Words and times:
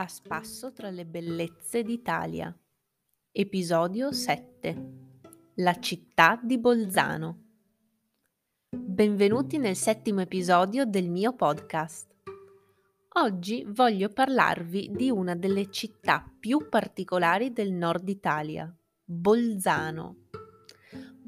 A 0.00 0.08
spasso 0.08 0.72
tra 0.72 0.88
le 0.88 1.04
bellezze 1.04 1.82
d'Italia. 1.82 2.58
Episodio 3.30 4.10
7. 4.10 4.92
La 5.56 5.78
città 5.78 6.40
di 6.42 6.56
Bolzano. 6.56 7.42
Benvenuti 8.74 9.58
nel 9.58 9.76
settimo 9.76 10.22
episodio 10.22 10.86
del 10.86 11.10
mio 11.10 11.34
podcast. 11.34 12.14
Oggi 13.16 13.62
voglio 13.68 14.08
parlarvi 14.08 14.88
di 14.90 15.10
una 15.10 15.36
delle 15.36 15.70
città 15.70 16.24
più 16.40 16.70
particolari 16.70 17.52
del 17.52 17.70
nord 17.70 18.08
Italia, 18.08 18.74
Bolzano. 19.04 20.29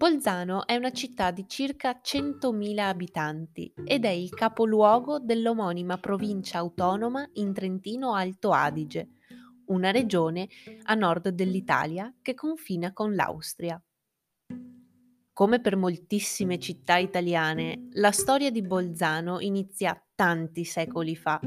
Bolzano 0.00 0.66
è 0.66 0.76
una 0.76 0.92
città 0.92 1.30
di 1.30 1.46
circa 1.46 2.00
100.000 2.02 2.78
abitanti 2.78 3.70
ed 3.84 4.06
è 4.06 4.08
il 4.08 4.30
capoluogo 4.30 5.18
dell'omonima 5.18 5.98
provincia 5.98 6.56
autonoma 6.56 7.28
in 7.34 7.52
Trentino 7.52 8.14
Alto 8.14 8.50
Adige, 8.52 9.10
una 9.66 9.90
regione 9.90 10.48
a 10.84 10.94
nord 10.94 11.28
dell'Italia 11.28 12.10
che 12.22 12.32
confina 12.32 12.94
con 12.94 13.14
l'Austria. 13.14 13.78
Come 15.34 15.60
per 15.60 15.76
moltissime 15.76 16.58
città 16.58 16.96
italiane, 16.96 17.88
la 17.92 18.10
storia 18.10 18.50
di 18.50 18.62
Bolzano 18.62 19.38
inizia 19.40 20.02
tanti 20.14 20.64
secoli 20.64 21.14
fa. 21.14 21.38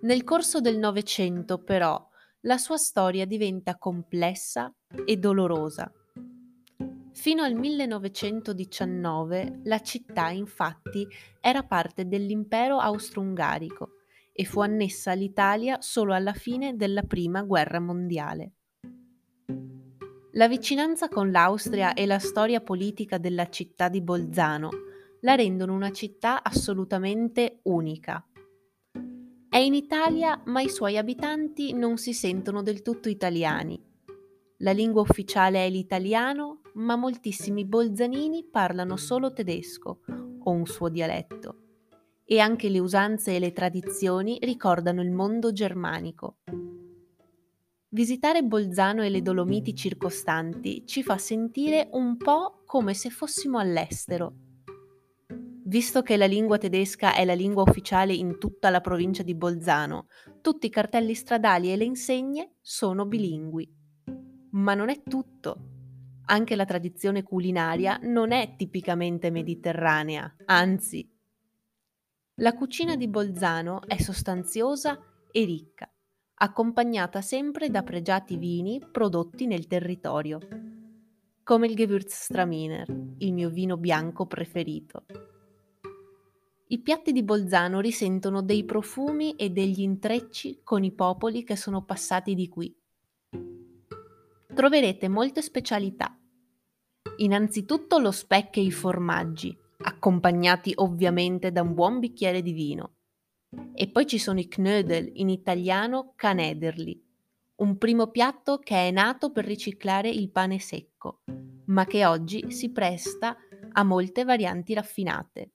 Nel 0.00 0.24
corso 0.24 0.60
del 0.60 0.76
Novecento, 0.76 1.62
però, 1.62 2.04
la 2.40 2.58
sua 2.58 2.78
storia 2.78 3.26
diventa 3.26 3.78
complessa 3.78 4.74
e 5.04 5.16
dolorosa 5.18 5.88
Fino 7.20 7.42
al 7.42 7.54
1919 7.54 9.60
la 9.64 9.82
città 9.82 10.30
infatti 10.30 11.06
era 11.38 11.62
parte 11.64 12.08
dell'impero 12.08 12.78
austro-ungarico 12.78 13.96
e 14.32 14.46
fu 14.46 14.60
annessa 14.60 15.10
all'Italia 15.10 15.82
solo 15.82 16.14
alla 16.14 16.32
fine 16.32 16.76
della 16.76 17.02
Prima 17.02 17.42
Guerra 17.42 17.78
Mondiale. 17.78 18.52
La 20.32 20.48
vicinanza 20.48 21.08
con 21.08 21.30
l'Austria 21.30 21.92
e 21.92 22.06
la 22.06 22.18
storia 22.18 22.62
politica 22.62 23.18
della 23.18 23.50
città 23.50 23.90
di 23.90 24.00
Bolzano 24.00 24.70
la 25.20 25.34
rendono 25.34 25.74
una 25.74 25.92
città 25.92 26.42
assolutamente 26.42 27.60
unica. 27.64 28.26
È 29.46 29.58
in 29.58 29.74
Italia, 29.74 30.40
ma 30.46 30.62
i 30.62 30.70
suoi 30.70 30.96
abitanti 30.96 31.74
non 31.74 31.98
si 31.98 32.14
sentono 32.14 32.62
del 32.62 32.80
tutto 32.80 33.10
italiani. 33.10 33.89
La 34.62 34.72
lingua 34.72 35.00
ufficiale 35.00 35.64
è 35.64 35.70
l'italiano 35.70 36.60
ma 36.74 36.94
moltissimi 36.94 37.64
bolzanini 37.64 38.44
parlano 38.44 38.98
solo 38.98 39.32
tedesco 39.32 40.00
o 40.42 40.50
un 40.50 40.66
suo 40.66 40.90
dialetto 40.90 41.56
e 42.26 42.40
anche 42.40 42.68
le 42.68 42.78
usanze 42.78 43.34
e 43.34 43.38
le 43.38 43.52
tradizioni 43.52 44.38
ricordano 44.42 45.00
il 45.00 45.10
mondo 45.10 45.52
germanico. 45.52 46.40
Visitare 47.88 48.42
Bolzano 48.42 49.02
e 49.02 49.08
le 49.08 49.22
Dolomiti 49.22 49.74
circostanti 49.74 50.86
ci 50.86 51.02
fa 51.02 51.16
sentire 51.16 51.88
un 51.92 52.18
po' 52.18 52.62
come 52.66 52.92
se 52.92 53.08
fossimo 53.08 53.58
all'estero. 53.58 54.34
Visto 55.64 56.02
che 56.02 56.18
la 56.18 56.26
lingua 56.26 56.58
tedesca 56.58 57.14
è 57.14 57.24
la 57.24 57.34
lingua 57.34 57.62
ufficiale 57.62 58.12
in 58.12 58.38
tutta 58.38 58.68
la 58.68 58.82
provincia 58.82 59.22
di 59.22 59.34
Bolzano, 59.34 60.06
tutti 60.42 60.66
i 60.66 60.70
cartelli 60.70 61.14
stradali 61.14 61.72
e 61.72 61.76
le 61.76 61.84
insegne 61.84 62.56
sono 62.60 63.06
bilingui. 63.06 63.79
Ma 64.50 64.74
non 64.74 64.88
è 64.88 65.02
tutto 65.02 65.78
anche 66.30 66.54
la 66.54 66.64
tradizione 66.64 67.22
culinaria 67.22 67.98
non 68.02 68.30
è 68.30 68.54
tipicamente 68.56 69.30
mediterranea, 69.30 70.32
anzi. 70.46 71.08
La 72.36 72.54
cucina 72.54 72.94
di 72.94 73.08
Bolzano 73.08 73.82
è 73.86 73.98
sostanziosa 73.98 74.98
e 75.30 75.44
ricca, 75.44 75.90
accompagnata 76.34 77.20
sempre 77.20 77.68
da 77.68 77.82
pregiati 77.82 78.36
vini 78.36 78.80
prodotti 78.80 79.46
nel 79.46 79.66
territorio, 79.66 80.38
come 81.42 81.66
il 81.66 81.74
Gewürztraminer, 81.74 83.14
il 83.18 83.32
mio 83.32 83.50
vino 83.50 83.76
bianco 83.76 84.26
preferito. 84.26 85.04
I 86.68 86.78
piatti 86.78 87.10
di 87.10 87.24
Bolzano 87.24 87.80
risentono 87.80 88.40
dei 88.40 88.64
profumi 88.64 89.34
e 89.34 89.50
degli 89.50 89.80
intrecci 89.80 90.60
con 90.62 90.84
i 90.84 90.92
popoli 90.92 91.42
che 91.42 91.56
sono 91.56 91.82
passati 91.82 92.36
di 92.36 92.48
qui. 92.48 92.79
Troverete 94.60 95.08
molte 95.08 95.40
specialità, 95.40 96.14
Innanzitutto 97.16 97.96
lo 97.96 98.10
speck 98.10 98.58
e 98.58 98.60
i 98.60 98.70
formaggi, 98.70 99.56
accompagnati 99.84 100.74
ovviamente 100.74 101.50
da 101.50 101.62
un 101.62 101.72
buon 101.72 101.98
bicchiere 101.98 102.42
di 102.42 102.52
vino. 102.52 102.96
E 103.72 103.88
poi 103.88 104.06
ci 104.06 104.18
sono 104.18 104.38
i 104.38 104.48
knödel, 104.48 105.12
in 105.14 105.30
italiano 105.30 106.12
canederli, 106.14 107.02
un 107.62 107.78
primo 107.78 108.08
piatto 108.08 108.58
che 108.58 108.86
è 108.86 108.90
nato 108.90 109.32
per 109.32 109.46
riciclare 109.46 110.10
il 110.10 110.30
pane 110.30 110.58
secco, 110.58 111.22
ma 111.68 111.86
che 111.86 112.04
oggi 112.04 112.50
si 112.50 112.70
presta 112.70 113.38
a 113.72 113.82
molte 113.82 114.24
varianti 114.24 114.74
raffinate. 114.74 115.52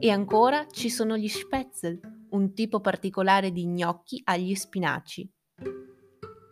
E 0.00 0.10
ancora 0.10 0.66
ci 0.66 0.90
sono 0.90 1.16
gli 1.16 1.28
spätzle, 1.28 2.00
un 2.30 2.54
tipo 2.54 2.80
particolare 2.80 3.52
di 3.52 3.66
gnocchi 3.66 4.20
agli 4.24 4.56
spinaci 4.56 5.30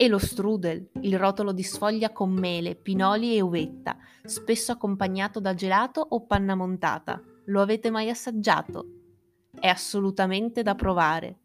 e 0.00 0.06
lo 0.06 0.18
strudel, 0.18 0.90
il 1.00 1.18
rotolo 1.18 1.50
di 1.50 1.64
sfoglia 1.64 2.12
con 2.12 2.30
mele, 2.30 2.76
pinoli 2.76 3.34
e 3.34 3.40
uvetta, 3.40 3.96
spesso 4.22 4.70
accompagnato 4.70 5.40
da 5.40 5.54
gelato 5.54 6.00
o 6.00 6.24
panna 6.24 6.54
montata. 6.54 7.20
Lo 7.46 7.60
avete 7.60 7.90
mai 7.90 8.08
assaggiato? 8.08 8.86
È 9.58 9.66
assolutamente 9.66 10.62
da 10.62 10.76
provare. 10.76 11.38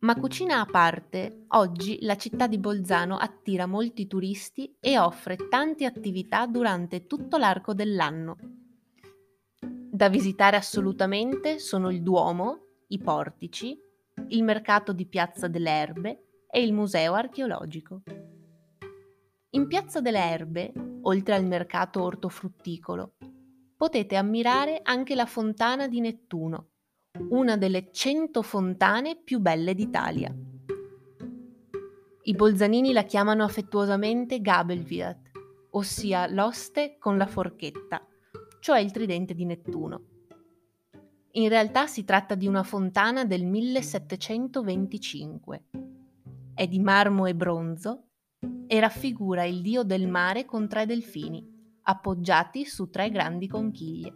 Ma 0.00 0.16
cucina 0.16 0.58
a 0.58 0.64
parte, 0.64 1.44
oggi 1.50 1.98
la 2.00 2.16
città 2.16 2.48
di 2.48 2.58
Bolzano 2.58 3.16
attira 3.16 3.66
molti 3.66 4.08
turisti 4.08 4.74
e 4.80 4.98
offre 4.98 5.36
tante 5.48 5.84
attività 5.84 6.46
durante 6.46 7.06
tutto 7.06 7.36
l'arco 7.36 7.74
dell'anno. 7.74 8.36
Da 9.60 10.08
visitare 10.08 10.56
assolutamente 10.56 11.60
sono 11.60 11.90
il 11.90 12.02
Duomo, 12.02 12.58
i 12.88 12.98
portici, 12.98 13.78
il 14.30 14.42
mercato 14.42 14.92
di 14.92 15.06
Piazza 15.06 15.46
delle 15.46 15.70
Erbe, 15.70 16.24
e 16.50 16.62
il 16.62 16.72
Museo 16.72 17.14
archeologico. 17.14 18.02
In 19.50 19.66
Piazza 19.66 20.00
delle 20.00 20.18
Erbe, 20.18 20.72
oltre 21.02 21.34
al 21.34 21.44
mercato 21.44 22.02
ortofrutticolo, 22.02 23.14
potete 23.76 24.16
ammirare 24.16 24.80
anche 24.82 25.14
la 25.14 25.26
fontana 25.26 25.88
di 25.88 26.00
Nettuno, 26.00 26.68
una 27.30 27.56
delle 27.56 27.90
100 27.90 28.42
fontane 28.42 29.16
più 29.16 29.38
belle 29.38 29.74
d'Italia. 29.74 30.34
I 32.22 32.34
bolzanini 32.34 32.92
la 32.92 33.04
chiamano 33.04 33.42
affettuosamente 33.42 34.40
Gabelwirt, 34.40 35.30
ossia 35.70 36.26
l'oste 36.26 36.96
con 36.98 37.16
la 37.16 37.26
forchetta, 37.26 38.06
cioè 38.60 38.80
il 38.80 38.90
tridente 38.90 39.34
di 39.34 39.44
Nettuno. 39.44 40.04
In 41.32 41.48
realtà 41.48 41.86
si 41.86 42.04
tratta 42.04 42.34
di 42.34 42.46
una 42.46 42.64
fontana 42.64 43.24
del 43.24 43.46
1725 43.46 45.64
è 46.60 46.68
di 46.68 46.78
marmo 46.78 47.24
e 47.24 47.34
bronzo 47.34 48.08
e 48.66 48.80
raffigura 48.80 49.44
il 49.44 49.62
dio 49.62 49.82
del 49.82 50.06
mare 50.06 50.44
con 50.44 50.68
tre 50.68 50.84
delfini, 50.84 51.42
appoggiati 51.84 52.66
su 52.66 52.90
tre 52.90 53.08
grandi 53.08 53.48
conchiglie. 53.48 54.14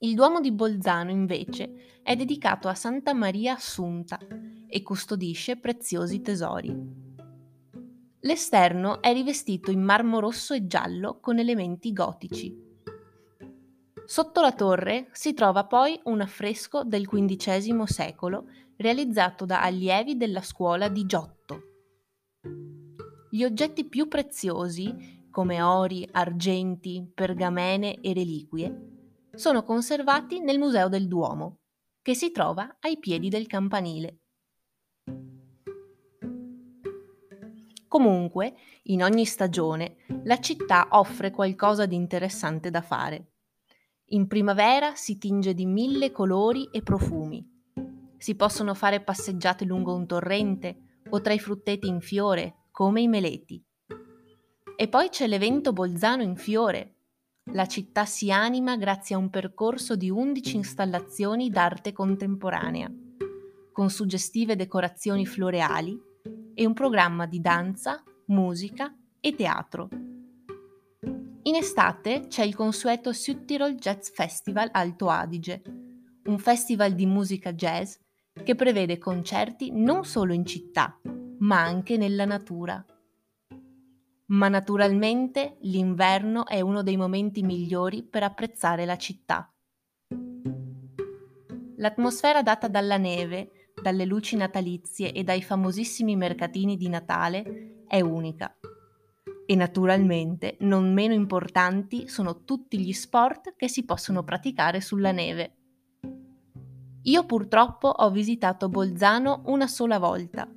Il 0.00 0.14
Duomo 0.14 0.40
di 0.40 0.52
Bolzano, 0.52 1.10
invece, 1.10 2.00
è 2.02 2.14
dedicato 2.14 2.68
a 2.68 2.74
Santa 2.74 3.14
Maria 3.14 3.54
Assunta 3.54 4.18
e 4.68 4.82
custodisce 4.82 5.56
preziosi 5.56 6.20
tesori. 6.20 6.76
L'esterno 8.20 9.00
è 9.00 9.10
rivestito 9.14 9.70
in 9.70 9.80
marmo 9.80 10.20
rosso 10.20 10.52
e 10.52 10.66
giallo 10.66 11.18
con 11.18 11.38
elementi 11.38 11.94
gotici. 11.94 12.54
Sotto 14.04 14.42
la 14.42 14.52
torre 14.52 15.08
si 15.12 15.32
trova 15.32 15.64
poi 15.64 15.98
un 16.04 16.20
affresco 16.20 16.84
del 16.84 17.08
XV 17.08 17.84
secolo 17.84 18.48
realizzato 18.82 19.46
da 19.46 19.62
allievi 19.62 20.16
della 20.16 20.42
scuola 20.42 20.88
di 20.88 21.06
Giotto. 21.06 21.60
Gli 23.30 23.44
oggetti 23.44 23.88
più 23.88 24.08
preziosi, 24.08 25.26
come 25.30 25.62
ori, 25.62 26.06
argenti, 26.12 27.10
pergamene 27.14 28.00
e 28.00 28.12
reliquie, 28.12 28.90
sono 29.34 29.62
conservati 29.62 30.40
nel 30.40 30.58
Museo 30.58 30.88
del 30.88 31.08
Duomo, 31.08 31.60
che 32.02 32.14
si 32.14 32.30
trova 32.30 32.76
ai 32.80 32.98
piedi 32.98 33.30
del 33.30 33.46
campanile. 33.46 34.18
Comunque, 37.88 38.54
in 38.84 39.02
ogni 39.02 39.24
stagione, 39.24 39.96
la 40.24 40.38
città 40.40 40.88
offre 40.90 41.30
qualcosa 41.30 41.86
di 41.86 41.94
interessante 41.94 42.70
da 42.70 42.82
fare. 42.82 43.32
In 44.12 44.26
primavera 44.26 44.94
si 44.94 45.16
tinge 45.16 45.54
di 45.54 45.66
mille 45.66 46.10
colori 46.10 46.68
e 46.70 46.82
profumi 46.82 47.51
si 48.22 48.36
possono 48.36 48.72
fare 48.72 49.00
passeggiate 49.00 49.64
lungo 49.64 49.96
un 49.96 50.06
torrente 50.06 51.00
o 51.10 51.20
tra 51.20 51.32
i 51.32 51.40
frutteti 51.40 51.88
in 51.88 52.00
fiore, 52.00 52.66
come 52.70 53.00
i 53.00 53.08
meleti. 53.08 53.60
E 54.76 54.86
poi 54.86 55.08
c'è 55.08 55.26
l'evento 55.26 55.72
Bolzano 55.72 56.22
in 56.22 56.36
fiore, 56.36 56.98
la 57.50 57.66
città 57.66 58.04
si 58.04 58.30
anima 58.30 58.76
grazie 58.76 59.16
a 59.16 59.18
un 59.18 59.28
percorso 59.28 59.96
di 59.96 60.08
11 60.08 60.54
installazioni 60.54 61.50
d'arte 61.50 61.90
contemporanea, 61.90 62.88
con 63.72 63.90
suggestive 63.90 64.54
decorazioni 64.54 65.26
floreali 65.26 66.00
e 66.54 66.64
un 66.64 66.74
programma 66.74 67.26
di 67.26 67.40
danza, 67.40 68.04
musica 68.26 68.96
e 69.18 69.34
teatro. 69.34 69.88
In 71.42 71.56
estate 71.56 72.28
c'è 72.28 72.44
il 72.44 72.54
consueto 72.54 73.12
Südtirol 73.12 73.74
Jazz 73.74 74.10
Festival 74.10 74.68
Alto 74.70 75.08
Adige, 75.08 75.60
un 76.26 76.38
festival 76.38 76.92
di 76.92 77.04
musica 77.04 77.52
jazz 77.52 77.96
che 78.44 78.54
prevede 78.54 78.98
concerti 78.98 79.70
non 79.72 80.04
solo 80.04 80.32
in 80.32 80.44
città, 80.44 80.98
ma 81.38 81.62
anche 81.62 81.96
nella 81.96 82.24
natura. 82.24 82.84
Ma 84.26 84.48
naturalmente 84.48 85.58
l'inverno 85.60 86.46
è 86.46 86.60
uno 86.60 86.82
dei 86.82 86.96
momenti 86.96 87.42
migliori 87.42 88.02
per 88.02 88.22
apprezzare 88.22 88.84
la 88.84 88.96
città. 88.96 89.52
L'atmosfera 91.76 92.42
data 92.42 92.68
dalla 92.68 92.96
neve, 92.96 93.72
dalle 93.80 94.04
luci 94.04 94.36
natalizie 94.36 95.12
e 95.12 95.24
dai 95.24 95.42
famosissimi 95.42 96.16
mercatini 96.16 96.76
di 96.76 96.88
Natale 96.88 97.84
è 97.86 98.00
unica. 98.00 98.56
E 99.44 99.56
naturalmente 99.56 100.56
non 100.60 100.92
meno 100.92 101.12
importanti 101.12 102.08
sono 102.08 102.44
tutti 102.44 102.78
gli 102.78 102.92
sport 102.92 103.54
che 103.56 103.68
si 103.68 103.84
possono 103.84 104.22
praticare 104.22 104.80
sulla 104.80 105.10
neve. 105.10 105.56
Io 107.06 107.26
purtroppo 107.26 107.88
ho 107.88 108.10
visitato 108.10 108.68
Bolzano 108.68 109.42
una 109.46 109.66
sola 109.66 109.98
volta, 109.98 110.48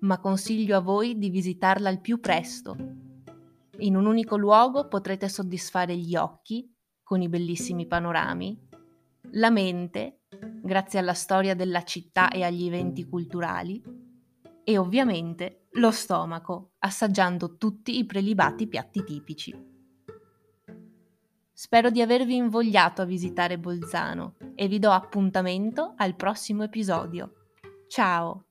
ma 0.00 0.18
consiglio 0.18 0.76
a 0.76 0.80
voi 0.80 1.16
di 1.16 1.30
visitarla 1.30 1.88
al 1.88 2.02
più 2.02 2.20
presto. 2.20 2.76
In 3.78 3.96
un 3.96 4.04
unico 4.04 4.36
luogo 4.36 4.88
potrete 4.88 5.26
soddisfare 5.28 5.96
gli 5.96 6.14
occhi, 6.14 6.70
con 7.02 7.22
i 7.22 7.30
bellissimi 7.30 7.86
panorami, 7.86 8.60
la 9.32 9.50
mente, 9.50 10.20
grazie 10.62 10.98
alla 10.98 11.14
storia 11.14 11.54
della 11.54 11.82
città 11.82 12.28
e 12.28 12.42
agli 12.42 12.66
eventi 12.66 13.04
culturali, 13.04 13.82
e 14.64 14.76
ovviamente 14.76 15.68
lo 15.72 15.90
stomaco, 15.92 16.72
assaggiando 16.80 17.56
tutti 17.56 17.96
i 17.98 18.04
prelibati 18.04 18.66
piatti 18.66 19.02
tipici. 19.02 19.75
Spero 21.58 21.88
di 21.88 22.02
avervi 22.02 22.36
invogliato 22.36 23.00
a 23.00 23.06
visitare 23.06 23.58
Bolzano 23.58 24.34
e 24.54 24.68
vi 24.68 24.78
do 24.78 24.90
appuntamento 24.90 25.94
al 25.96 26.14
prossimo 26.14 26.64
episodio. 26.64 27.32
Ciao! 27.88 28.44